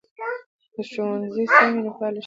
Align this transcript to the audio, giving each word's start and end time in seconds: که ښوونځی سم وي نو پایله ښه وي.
که 0.73 0.81
ښوونځی 0.91 1.45
سم 1.55 1.69
وي 1.73 1.81
نو 1.85 1.91
پایله 1.97 1.97
ښه 1.97 2.07
وي. 2.13 2.19